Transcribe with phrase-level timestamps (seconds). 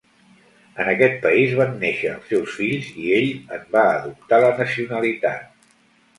[0.85, 5.49] En aquest país van néixer els seus fills i ell en va adoptar la nacionalitat.